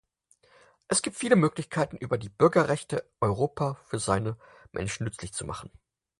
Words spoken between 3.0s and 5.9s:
Europa für seine Menschen nützlich zu machen.